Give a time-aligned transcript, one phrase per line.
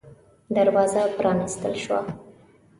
[0.55, 2.01] دروازه پرانستل شوه.